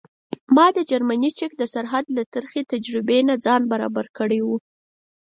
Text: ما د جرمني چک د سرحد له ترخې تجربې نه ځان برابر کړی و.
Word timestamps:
ما 0.55 0.65
د 0.77 0.77
جرمني 0.89 1.31
چک 1.39 1.51
د 1.57 1.63
سرحد 1.73 2.05
له 2.17 2.23
ترخې 2.33 2.61
تجربې 2.71 3.19
نه 3.29 3.35
ځان 3.45 3.61
برابر 3.71 4.05
کړی 4.17 4.39
و. 4.43 4.47